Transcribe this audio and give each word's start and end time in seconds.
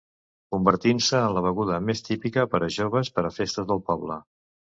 Convertint-se 0.53 1.19
en 1.25 1.35
la 1.35 1.43
beguda 1.47 1.77
més 1.89 2.01
típica 2.07 2.47
per 2.55 2.63
a 2.69 2.71
joves 2.79 3.13
per 3.19 3.27
a 3.31 3.33
festes 3.37 3.71
del 3.75 3.85
poble. 3.93 4.21